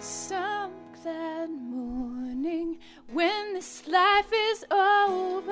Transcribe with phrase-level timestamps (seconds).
[0.00, 0.72] Some
[1.02, 2.78] glad morning
[3.12, 5.50] when this life is over,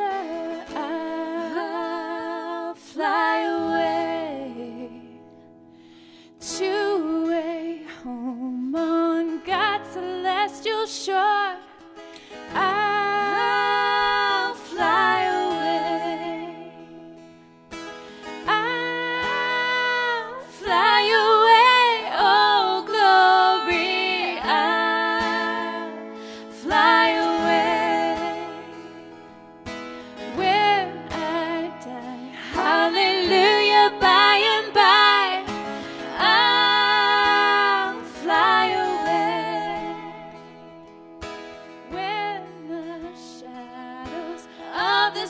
[0.76, 4.90] I'll fly away
[6.38, 11.56] to a home on God's celestial shore.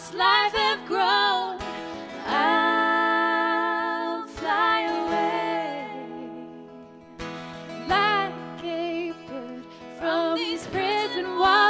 [0.06, 1.59] this life have grown,
[2.27, 5.88] I'll fly away
[7.88, 9.65] like a bird
[9.98, 11.65] from these prison walls.